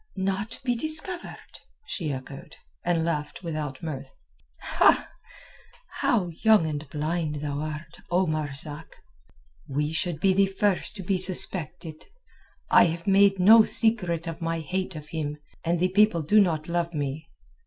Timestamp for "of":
14.25-14.41, 14.95-15.09